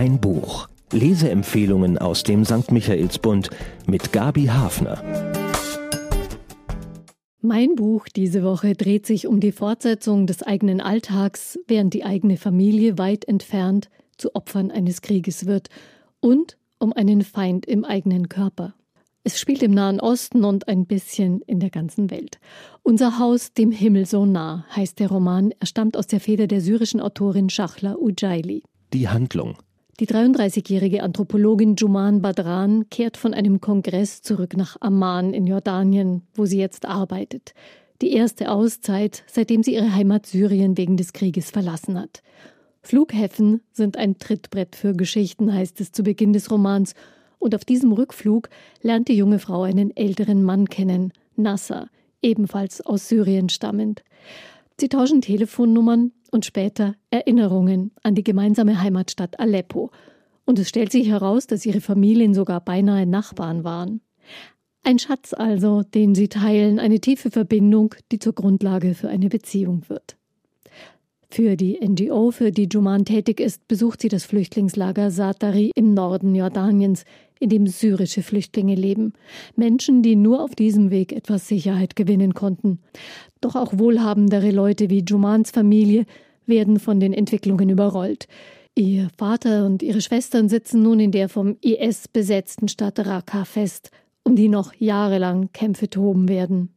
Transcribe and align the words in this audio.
Ein 0.00 0.18
Buch. 0.18 0.66
Leseempfehlungen 0.92 1.98
aus 1.98 2.22
dem 2.22 2.46
St. 2.46 2.72
Michaelsbund 2.72 3.50
mit 3.86 4.14
Gabi 4.14 4.46
Hafner. 4.46 5.04
Mein 7.42 7.74
Buch 7.74 8.06
diese 8.08 8.42
Woche 8.42 8.72
dreht 8.72 9.04
sich 9.04 9.26
um 9.26 9.40
die 9.40 9.52
Fortsetzung 9.52 10.26
des 10.26 10.42
eigenen 10.42 10.80
Alltags, 10.80 11.58
während 11.66 11.92
die 11.92 12.02
eigene 12.02 12.38
Familie 12.38 12.96
weit 12.96 13.28
entfernt 13.28 13.90
zu 14.16 14.34
Opfern 14.34 14.70
eines 14.70 15.02
Krieges 15.02 15.44
wird 15.44 15.68
und 16.20 16.56
um 16.78 16.94
einen 16.94 17.20
Feind 17.20 17.66
im 17.66 17.84
eigenen 17.84 18.30
Körper. 18.30 18.72
Es 19.22 19.38
spielt 19.38 19.62
im 19.62 19.72
Nahen 19.72 20.00
Osten 20.00 20.44
und 20.44 20.66
ein 20.66 20.86
bisschen 20.86 21.42
in 21.42 21.60
der 21.60 21.68
ganzen 21.68 22.10
Welt. 22.10 22.40
Unser 22.82 23.18
Haus 23.18 23.52
dem 23.52 23.70
Himmel 23.70 24.06
so 24.06 24.24
nah 24.24 24.64
heißt 24.74 24.98
der 24.98 25.10
Roman. 25.10 25.52
Er 25.60 25.66
stammt 25.66 25.94
aus 25.94 26.06
der 26.06 26.20
Feder 26.20 26.46
der 26.46 26.62
syrischen 26.62 27.02
Autorin 27.02 27.50
Shachla 27.50 27.96
Ujaili. 27.96 28.62
Die 28.94 29.06
Handlung. 29.06 29.58
Die 30.00 30.06
33-jährige 30.06 31.02
Anthropologin 31.02 31.76
Juman 31.76 32.22
Badran 32.22 32.88
kehrt 32.88 33.18
von 33.18 33.34
einem 33.34 33.60
Kongress 33.60 34.22
zurück 34.22 34.56
nach 34.56 34.78
Amman 34.80 35.34
in 35.34 35.46
Jordanien, 35.46 36.22
wo 36.32 36.46
sie 36.46 36.56
jetzt 36.56 36.86
arbeitet. 36.86 37.52
Die 38.00 38.12
erste 38.12 38.50
Auszeit, 38.50 39.24
seitdem 39.26 39.62
sie 39.62 39.74
ihre 39.74 39.94
Heimat 39.94 40.24
Syrien 40.24 40.78
wegen 40.78 40.96
des 40.96 41.12
Krieges 41.12 41.50
verlassen 41.50 42.00
hat. 42.00 42.22
Flughäfen 42.80 43.60
sind 43.72 43.98
ein 43.98 44.18
Trittbrett 44.18 44.74
für 44.74 44.94
Geschichten, 44.94 45.52
heißt 45.52 45.78
es 45.82 45.92
zu 45.92 46.02
Beginn 46.02 46.32
des 46.32 46.50
Romans, 46.50 46.94
und 47.38 47.54
auf 47.54 47.66
diesem 47.66 47.92
Rückflug 47.92 48.48
lernt 48.80 49.08
die 49.08 49.18
junge 49.18 49.38
Frau 49.38 49.64
einen 49.64 49.94
älteren 49.94 50.42
Mann 50.42 50.70
kennen, 50.70 51.12
Nasser, 51.36 51.90
ebenfalls 52.22 52.80
aus 52.80 53.06
Syrien 53.06 53.50
stammend. 53.50 54.02
Sie 54.80 54.88
tauschen 54.88 55.20
Telefonnummern 55.20 56.12
und 56.30 56.46
später 56.46 56.94
Erinnerungen 57.10 57.92
an 58.02 58.14
die 58.14 58.24
gemeinsame 58.24 58.80
Heimatstadt 58.80 59.38
Aleppo. 59.38 59.90
Und 60.46 60.58
es 60.58 60.70
stellt 60.70 60.90
sich 60.90 61.06
heraus, 61.08 61.46
dass 61.46 61.66
ihre 61.66 61.82
Familien 61.82 62.32
sogar 62.32 62.62
beinahe 62.64 63.04
Nachbarn 63.04 63.62
waren. 63.62 64.00
Ein 64.82 64.98
Schatz 64.98 65.34
also, 65.34 65.82
den 65.82 66.14
sie 66.14 66.28
teilen, 66.28 66.78
eine 66.78 66.98
tiefe 66.98 67.30
Verbindung, 67.30 67.94
die 68.10 68.18
zur 68.18 68.32
Grundlage 68.32 68.94
für 68.94 69.10
eine 69.10 69.28
Beziehung 69.28 69.86
wird. 69.88 70.16
Für 71.32 71.56
die 71.56 71.78
NGO, 71.80 72.32
für 72.32 72.50
die 72.50 72.68
Juman 72.68 73.04
tätig 73.04 73.38
ist, 73.38 73.68
besucht 73.68 74.02
sie 74.02 74.08
das 74.08 74.24
Flüchtlingslager 74.24 75.12
Satari 75.12 75.70
im 75.76 75.94
Norden 75.94 76.34
Jordaniens, 76.34 77.04
in 77.38 77.48
dem 77.50 77.68
syrische 77.68 78.22
Flüchtlinge 78.22 78.74
leben. 78.74 79.12
Menschen, 79.54 80.02
die 80.02 80.16
nur 80.16 80.42
auf 80.42 80.56
diesem 80.56 80.90
Weg 80.90 81.12
etwas 81.12 81.46
Sicherheit 81.46 81.94
gewinnen 81.94 82.34
konnten. 82.34 82.80
Doch 83.40 83.54
auch 83.54 83.78
wohlhabendere 83.78 84.50
Leute 84.50 84.90
wie 84.90 85.04
Jumans 85.06 85.52
Familie 85.52 86.04
werden 86.46 86.80
von 86.80 86.98
den 86.98 87.12
Entwicklungen 87.12 87.70
überrollt. 87.70 88.26
Ihr 88.74 89.08
Vater 89.16 89.66
und 89.66 89.84
ihre 89.84 90.00
Schwestern 90.00 90.48
sitzen 90.48 90.82
nun 90.82 90.98
in 90.98 91.12
der 91.12 91.28
vom 91.28 91.56
IS 91.60 92.08
besetzten 92.08 92.66
Stadt 92.66 92.98
Raqqa 92.98 93.44
fest, 93.44 93.90
um 94.24 94.34
die 94.34 94.48
noch 94.48 94.74
jahrelang 94.74 95.50
Kämpfe 95.52 95.88
toben 95.88 96.28
werden. 96.28 96.74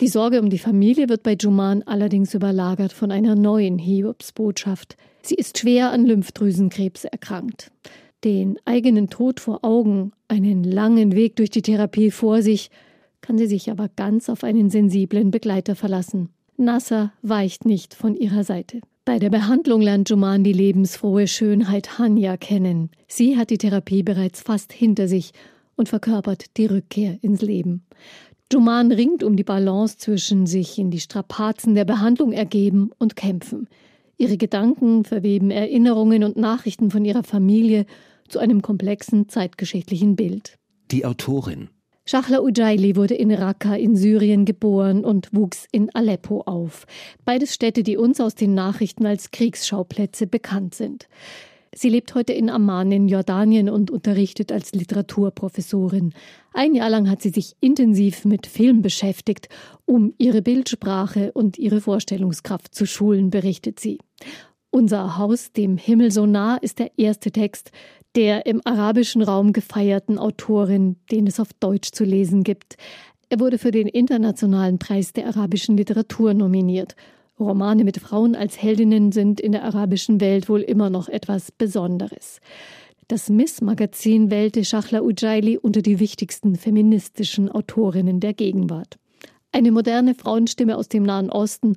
Die 0.00 0.06
Sorge 0.06 0.40
um 0.40 0.48
die 0.48 0.58
Familie 0.58 1.08
wird 1.08 1.24
bei 1.24 1.34
Juman 1.34 1.82
allerdings 1.82 2.32
überlagert 2.32 2.92
von 2.92 3.10
einer 3.10 3.34
neuen 3.34 3.78
Hiobsbotschaft. 3.78 4.96
Sie 5.22 5.34
ist 5.34 5.58
schwer 5.58 5.90
an 5.90 6.06
Lymphdrüsenkrebs 6.06 7.04
erkrankt. 7.04 7.72
Den 8.22 8.60
eigenen 8.64 9.10
Tod 9.10 9.40
vor 9.40 9.64
Augen, 9.64 10.12
einen 10.28 10.62
langen 10.62 11.16
Weg 11.16 11.34
durch 11.34 11.50
die 11.50 11.62
Therapie 11.62 12.12
vor 12.12 12.42
sich, 12.42 12.70
kann 13.22 13.38
sie 13.38 13.48
sich 13.48 13.72
aber 13.72 13.88
ganz 13.88 14.28
auf 14.28 14.44
einen 14.44 14.70
sensiblen 14.70 15.32
Begleiter 15.32 15.74
verlassen. 15.74 16.28
Nasser 16.56 17.12
weicht 17.22 17.64
nicht 17.64 17.94
von 17.94 18.14
ihrer 18.14 18.44
Seite. 18.44 18.80
Bei 19.04 19.18
der 19.18 19.30
Behandlung 19.30 19.80
lernt 19.80 20.10
Juman 20.10 20.44
die 20.44 20.52
lebensfrohe 20.52 21.26
Schönheit 21.26 21.98
Hanya 21.98 22.36
kennen. 22.36 22.90
Sie 23.08 23.36
hat 23.36 23.50
die 23.50 23.58
Therapie 23.58 24.04
bereits 24.04 24.42
fast 24.42 24.72
hinter 24.72 25.08
sich 25.08 25.32
und 25.74 25.88
verkörpert 25.88 26.56
die 26.56 26.66
Rückkehr 26.66 27.18
ins 27.22 27.40
Leben. 27.40 27.84
Juman 28.50 28.92
ringt 28.92 29.22
um 29.22 29.36
die 29.36 29.44
Balance 29.44 29.98
zwischen 29.98 30.46
sich 30.46 30.78
in 30.78 30.90
die 30.90 31.00
Strapazen 31.00 31.74
der 31.74 31.84
Behandlung 31.84 32.32
ergeben 32.32 32.90
und 32.98 33.14
kämpfen. 33.14 33.68
Ihre 34.16 34.38
Gedanken 34.38 35.04
verweben 35.04 35.50
Erinnerungen 35.50 36.24
und 36.24 36.36
Nachrichten 36.36 36.90
von 36.90 37.04
ihrer 37.04 37.24
Familie 37.24 37.84
zu 38.26 38.38
einem 38.38 38.62
komplexen 38.62 39.28
zeitgeschichtlichen 39.28 40.16
Bild. 40.16 40.58
Die 40.90 41.04
Autorin. 41.04 41.68
Shachla 42.06 42.40
Ujaili 42.40 42.96
wurde 42.96 43.14
in 43.14 43.30
Raqqa 43.30 43.74
in 43.74 43.94
Syrien 43.94 44.46
geboren 44.46 45.04
und 45.04 45.28
wuchs 45.34 45.66
in 45.70 45.94
Aleppo 45.94 46.40
auf. 46.40 46.86
Beides 47.26 47.52
Städte, 47.52 47.82
die 47.82 47.98
uns 47.98 48.18
aus 48.18 48.34
den 48.34 48.54
Nachrichten 48.54 49.04
als 49.04 49.30
Kriegsschauplätze 49.30 50.26
bekannt 50.26 50.74
sind. 50.74 51.06
Sie 51.80 51.90
lebt 51.90 52.16
heute 52.16 52.32
in 52.32 52.50
Amman 52.50 52.90
in 52.90 53.06
Jordanien 53.06 53.70
und 53.70 53.92
unterrichtet 53.92 54.50
als 54.50 54.72
Literaturprofessorin. 54.72 56.12
Ein 56.52 56.74
Jahr 56.74 56.90
lang 56.90 57.08
hat 57.08 57.22
sie 57.22 57.28
sich 57.28 57.54
intensiv 57.60 58.24
mit 58.24 58.48
Film 58.48 58.82
beschäftigt, 58.82 59.48
um 59.84 60.12
ihre 60.18 60.42
Bildsprache 60.42 61.30
und 61.30 61.56
ihre 61.56 61.80
Vorstellungskraft 61.80 62.74
zu 62.74 62.84
schulen, 62.84 63.30
berichtet 63.30 63.78
sie. 63.78 63.98
Unser 64.70 65.18
Haus 65.18 65.52
dem 65.52 65.76
Himmel 65.76 66.10
so 66.10 66.26
nah 66.26 66.56
ist 66.56 66.80
der 66.80 66.90
erste 66.98 67.30
Text 67.30 67.70
der 68.16 68.46
im 68.46 68.60
arabischen 68.64 69.22
Raum 69.22 69.52
gefeierten 69.52 70.18
Autorin, 70.18 70.96
den 71.12 71.28
es 71.28 71.38
auf 71.38 71.52
Deutsch 71.60 71.92
zu 71.92 72.02
lesen 72.02 72.42
gibt. 72.42 72.76
Er 73.28 73.38
wurde 73.38 73.58
für 73.58 73.70
den 73.70 73.86
Internationalen 73.86 74.80
Preis 74.80 75.12
der 75.12 75.28
arabischen 75.28 75.76
Literatur 75.76 76.34
nominiert 76.34 76.96
Romane 77.40 77.84
mit 77.84 77.98
Frauen 77.98 78.34
als 78.34 78.60
Heldinnen 78.60 79.12
sind 79.12 79.40
in 79.40 79.52
der 79.52 79.64
arabischen 79.64 80.20
Welt 80.20 80.48
wohl 80.48 80.60
immer 80.60 80.90
noch 80.90 81.08
etwas 81.08 81.52
Besonderes. 81.52 82.40
Das 83.06 83.30
Miss-Magazin 83.30 84.30
wählte 84.30 84.64
Shachla 84.64 85.00
Ujaili 85.00 85.56
unter 85.56 85.80
die 85.80 85.98
wichtigsten 85.98 86.56
feministischen 86.56 87.50
Autorinnen 87.50 88.20
der 88.20 88.34
Gegenwart. 88.34 88.98
Eine 89.50 89.72
moderne 89.72 90.14
Frauenstimme 90.14 90.76
aus 90.76 90.88
dem 90.88 91.04
Nahen 91.04 91.30
Osten, 91.30 91.76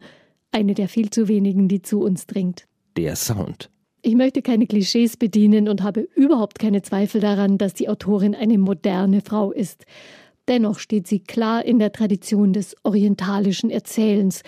eine 0.51 0.73
der 0.73 0.89
viel 0.89 1.09
zu 1.09 1.27
wenigen, 1.27 1.69
die 1.69 1.81
zu 1.81 2.01
uns 2.01 2.27
dringt. 2.27 2.67
Der 2.97 3.15
Sound. 3.15 3.69
Ich 4.01 4.15
möchte 4.15 4.41
keine 4.41 4.67
Klischees 4.67 5.15
bedienen 5.15 5.69
und 5.69 5.83
habe 5.83 6.01
überhaupt 6.15 6.59
keine 6.59 6.81
Zweifel 6.81 7.21
daran, 7.21 7.57
dass 7.57 7.73
die 7.73 7.87
Autorin 7.87 8.35
eine 8.35 8.57
moderne 8.57 9.21
Frau 9.21 9.51
ist. 9.51 9.85
Dennoch 10.47 10.79
steht 10.79 11.07
sie 11.07 11.19
klar 11.19 11.63
in 11.63 11.79
der 11.79 11.93
Tradition 11.93 12.51
des 12.51 12.75
orientalischen 12.83 13.69
Erzählens, 13.69 14.41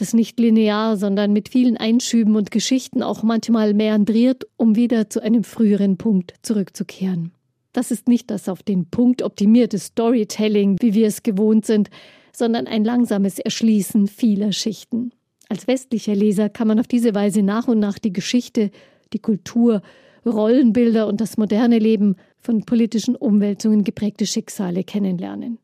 das 0.00 0.14
nicht 0.14 0.38
linear, 0.40 0.96
sondern 0.96 1.32
mit 1.32 1.48
vielen 1.48 1.76
Einschüben 1.76 2.36
und 2.36 2.50
Geschichten 2.50 3.02
auch 3.02 3.22
manchmal 3.22 3.74
meandriert, 3.74 4.46
um 4.56 4.76
wieder 4.76 5.10
zu 5.10 5.22
einem 5.22 5.44
früheren 5.44 5.98
Punkt 5.98 6.34
zurückzukehren. 6.42 7.32
Das 7.72 7.90
ist 7.90 8.08
nicht 8.08 8.30
das 8.30 8.48
auf 8.48 8.62
den 8.62 8.86
Punkt 8.86 9.22
optimierte 9.22 9.78
Storytelling, 9.78 10.76
wie 10.80 10.94
wir 10.94 11.06
es 11.06 11.22
gewohnt 11.22 11.66
sind, 11.66 11.90
sondern 12.32 12.66
ein 12.66 12.84
langsames 12.84 13.38
Erschließen 13.38 14.06
vieler 14.06 14.52
Schichten. 14.52 15.12
Als 15.48 15.66
westlicher 15.66 16.14
Leser 16.14 16.48
kann 16.48 16.68
man 16.68 16.78
auf 16.78 16.86
diese 16.86 17.14
Weise 17.14 17.42
nach 17.42 17.68
und 17.68 17.78
nach 17.78 17.98
die 17.98 18.12
Geschichte, 18.12 18.70
die 19.12 19.18
Kultur, 19.18 19.82
Rollenbilder 20.26 21.06
und 21.06 21.20
das 21.20 21.36
moderne 21.36 21.78
Leben 21.78 22.16
von 22.38 22.64
politischen 22.64 23.16
Umwälzungen 23.16 23.84
geprägte 23.84 24.26
Schicksale 24.26 24.84
kennenlernen. 24.84 25.58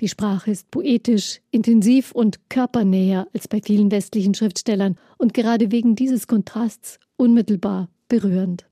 Die 0.00 0.08
Sprache 0.08 0.50
ist 0.50 0.70
poetisch, 0.70 1.40
intensiv 1.50 2.12
und 2.12 2.48
körpernäher 2.48 3.28
als 3.34 3.48
bei 3.48 3.60
vielen 3.62 3.90
westlichen 3.90 4.34
Schriftstellern 4.34 4.96
und 5.18 5.34
gerade 5.34 5.70
wegen 5.70 5.94
dieses 5.94 6.26
Kontrasts 6.26 6.98
unmittelbar 7.18 7.90
berührend. 8.08 8.66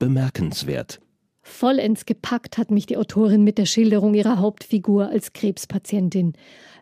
Bemerkenswert. 0.00 1.00
Vollends 1.42 2.04
gepackt 2.04 2.58
hat 2.58 2.72
mich 2.72 2.86
die 2.86 2.96
Autorin 2.96 3.44
mit 3.44 3.58
der 3.58 3.66
Schilderung 3.66 4.14
ihrer 4.14 4.40
Hauptfigur 4.40 5.08
als 5.08 5.32
Krebspatientin. 5.32 6.32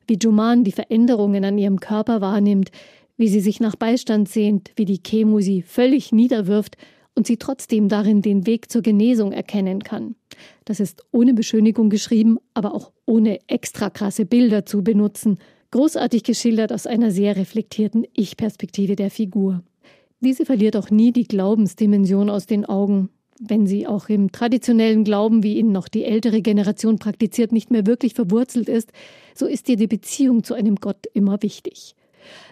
Wie 0.06 0.18
Juman 0.20 0.64
die 0.64 0.72
Veränderungen 0.72 1.44
an 1.44 1.58
ihrem 1.58 1.80
Körper 1.80 2.22
wahrnimmt, 2.22 2.70
wie 3.18 3.28
sie 3.28 3.40
sich 3.40 3.60
nach 3.60 3.76
Beistand 3.76 4.30
sehnt, 4.30 4.72
wie 4.76 4.86
die 4.86 5.02
Chemo 5.02 5.40
sie 5.40 5.60
völlig 5.60 6.10
niederwirft 6.10 6.78
und 7.14 7.26
sie 7.26 7.36
trotzdem 7.36 7.88
darin 7.90 8.22
den 8.22 8.46
Weg 8.46 8.70
zur 8.70 8.80
Genesung 8.80 9.32
erkennen 9.32 9.82
kann. 9.82 10.14
Das 10.64 10.80
ist 10.80 11.04
ohne 11.12 11.34
Beschönigung 11.34 11.90
geschrieben, 11.90 12.38
aber 12.54 12.74
auch 12.74 12.92
ohne 13.06 13.38
extra 13.48 13.90
krasse 13.90 14.24
Bilder 14.24 14.66
zu 14.66 14.82
benutzen. 14.82 15.38
Großartig 15.70 16.24
geschildert 16.24 16.72
aus 16.72 16.86
einer 16.86 17.10
sehr 17.10 17.36
reflektierten 17.36 18.04
Ich-Perspektive 18.14 18.96
der 18.96 19.10
Figur. 19.10 19.62
Diese 20.20 20.44
verliert 20.44 20.76
auch 20.76 20.90
nie 20.90 21.12
die 21.12 21.24
Glaubensdimension 21.24 22.28
aus 22.28 22.46
den 22.46 22.64
Augen. 22.64 23.08
Wenn 23.40 23.66
sie 23.66 23.86
auch 23.86 24.10
im 24.10 24.32
traditionellen 24.32 25.04
Glauben, 25.04 25.42
wie 25.42 25.56
ihn 25.56 25.72
noch 25.72 25.88
die 25.88 26.04
ältere 26.04 26.42
Generation 26.42 26.98
praktiziert, 26.98 27.52
nicht 27.52 27.70
mehr 27.70 27.86
wirklich 27.86 28.12
verwurzelt 28.12 28.68
ist, 28.68 28.92
so 29.34 29.46
ist 29.46 29.68
ihr 29.70 29.76
die 29.76 29.86
Beziehung 29.86 30.44
zu 30.44 30.54
einem 30.54 30.76
Gott 30.76 31.06
immer 31.14 31.42
wichtig. 31.42 31.94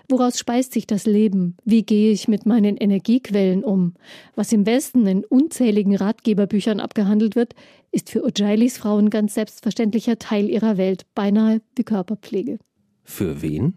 Woraus 0.09 0.39
speist 0.39 0.73
sich 0.73 0.87
das 0.87 1.07
Leben? 1.07 1.57
Wie 1.65 1.83
gehe 1.83 2.13
ich 2.13 2.29
mit 2.29 2.47
meinen 2.47 2.77
Energiequellen 2.77 3.65
um? 3.65 3.95
Was 4.35 4.53
im 4.53 4.67
Westen 4.67 5.07
in 5.07 5.25
unzähligen 5.25 5.97
Ratgeberbüchern 5.97 6.81
abgehandelt 6.81 7.37
wird, 7.37 7.55
ist 7.91 8.11
für 8.11 8.25
Ojailis 8.25 8.79
Frauen 8.79 9.11
ganz 9.11 9.35
selbstverständlicher 9.35 10.19
Teil 10.19 10.49
ihrer 10.49 10.77
Welt, 10.77 11.07
beinahe 11.15 11.61
wie 11.77 11.85
Körperpflege. 11.85 12.59
Für 13.05 13.43
wen? 13.43 13.75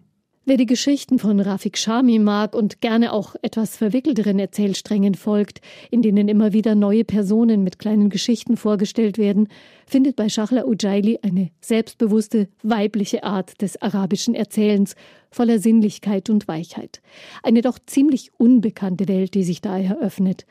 Wer 0.52 0.58
die 0.58 0.66
Geschichten 0.66 1.18
von 1.18 1.40
Rafik 1.40 1.78
Shami 1.78 2.20
mag 2.20 2.56
und 2.58 2.82
gerne 2.82 3.14
auch 3.14 3.38
etwas 3.42 3.78
verwickelteren 3.78 4.38
Erzählsträngen 4.38 5.16
folgt, 5.16 5.62
in 5.92 6.02
denen 6.02 6.28
immer 6.28 6.52
wieder 6.52 6.76
neue 6.76 7.06
Personen 7.06 7.64
mit 7.64 7.80
kleinen 7.80 8.10
Geschichten 8.10 8.58
vorgestellt 8.58 9.18
werden, 9.18 9.48
findet 9.88 10.18
bei 10.18 10.28
Shahla 10.28 10.66
Ujaili 10.66 11.20
eine 11.22 11.52
selbstbewusste, 11.62 12.50
weibliche 12.64 13.24
Art 13.24 13.62
des 13.62 13.82
arabischen 13.82 14.36
Erzählens, 14.36 14.96
voller 15.30 15.58
Sinnlichkeit 15.58 16.30
und 16.30 16.50
Weichheit. 16.50 17.02
Eine 17.44 17.62
doch 17.62 17.80
ziemlich 17.86 18.32
unbekannte 18.38 19.08
Welt, 19.08 19.36
die 19.36 19.46
sich 19.46 19.62
da 19.62 19.80
eröffnet. 19.80 20.46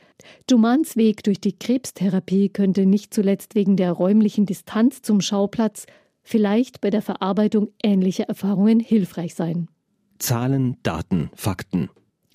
Jumans 0.50 0.96
Weg 0.96 1.24
durch 1.24 1.42
die 1.42 1.58
Krebstherapie 1.58 2.48
könnte 2.48 2.86
nicht 2.86 3.12
zuletzt 3.12 3.54
wegen 3.54 3.76
der 3.76 3.92
räumlichen 3.92 4.46
Distanz 4.46 5.02
zum 5.02 5.20
Schauplatz 5.20 5.84
vielleicht 6.22 6.80
bei 6.80 6.88
der 6.88 7.02
Verarbeitung 7.02 7.68
ähnlicher 7.82 8.24
Erfahrungen 8.24 8.80
hilfreich 8.80 9.34
sein. 9.34 9.68
Zahlen, 10.20 10.76
Daten, 10.82 11.30
Fakten. 11.34 11.90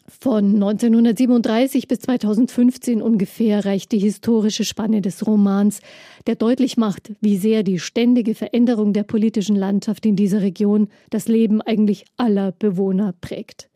Von 0.08 0.56
1937 0.56 1.88
bis 1.88 2.00
2015 2.00 3.02
ungefähr 3.02 3.66
reicht 3.66 3.92
die 3.92 4.00
historische 4.00 4.64
Spanne 4.64 5.02
des 5.02 5.26
Romans, 5.26 5.80
der 6.28 6.36
deutlich 6.36 6.78
macht, 6.78 7.14
wie 7.22 7.38
sehr 7.38 7.64
die 7.64 7.80
ständige 7.80 8.36
Veränderung 8.36 8.94
der 8.94 9.04
politischen 9.04 9.56
Landschaft 9.56 10.06
in 10.06 10.16
dieser 10.16 10.42
Region 10.42 10.90
das 11.10 11.28
Leben 11.28 11.62
eigentlich 11.62 12.06
aller 12.18 12.52
Bewohner 12.52 13.14
prägt. 13.20 13.70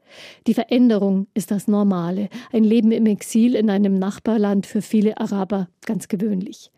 Die 0.48 0.54
Veränderung 0.54 1.28
ist 1.34 1.52
das 1.52 1.68
Normale, 1.68 2.30
ein 2.52 2.64
Leben 2.64 2.92
im 2.92 3.06
Exil 3.06 3.56
in 3.56 3.70
einem 3.70 3.96
Nachbarland 3.96 4.66
für 4.66 4.82
viele 4.82 5.20
Araber 5.20 5.68
ganz 5.86 6.08
gewöhnlich. 6.08 6.72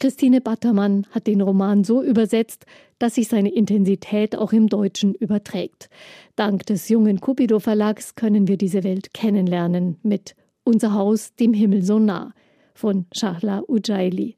Christine 0.00 0.40
Battermann 0.40 1.06
hat 1.10 1.26
den 1.26 1.40
Roman 1.40 1.84
so 1.84 2.02
übersetzt, 2.02 2.66
dass 2.98 3.14
sich 3.14 3.28
seine 3.28 3.50
Intensität 3.50 4.36
auch 4.36 4.52
im 4.52 4.68
Deutschen 4.68 5.14
überträgt. 5.14 5.88
Dank 6.36 6.66
des 6.66 6.88
jungen 6.88 7.20
Cupido 7.20 7.60
Verlags 7.60 8.14
können 8.14 8.48
wir 8.48 8.56
diese 8.56 8.84
Welt 8.84 9.14
kennenlernen 9.14 9.96
mit 10.02 10.34
Unser 10.64 10.94
Haus 10.94 11.34
dem 11.36 11.54
Himmel 11.54 11.82
so 11.82 11.98
nah 11.98 12.32
von 12.74 13.06
Shahla 13.12 13.62
Ujaili. 13.68 14.36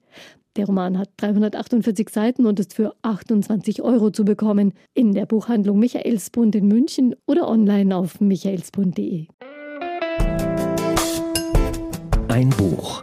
Der 0.57 0.67
Roman 0.67 0.99
hat 0.99 1.11
348 1.19 2.09
Seiten 2.09 2.47
und 2.47 2.59
ist 2.59 2.75
für 2.75 2.95
28 3.03 3.83
Euro 3.83 4.11
zu 4.11 4.25
bekommen 4.25 4.73
in 4.95 5.13
der 5.13 5.27
Buchhandlung 5.27 5.79
Michaelsbund 5.79 6.55
in 6.55 6.67
München 6.67 7.15
oder 7.27 7.49
online 7.49 7.95
auf 7.95 8.21
michaelsbund.de. 8.21 9.27
Ein 12.29 12.51
Buch. 12.51 13.03